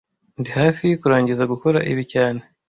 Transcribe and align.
Ndi 0.39 0.49
hafi 0.59 0.87
kurangiza 1.01 1.43
gukora 1.51 1.79
ibi 1.91 2.03
cyane 2.13 2.41